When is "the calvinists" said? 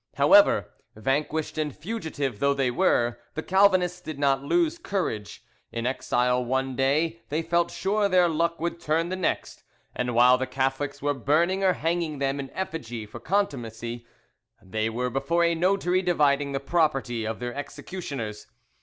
3.35-4.01